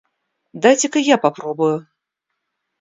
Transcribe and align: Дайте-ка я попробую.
Дайте-ка 0.63 0.99
я 1.09 1.19
попробую. 1.27 1.71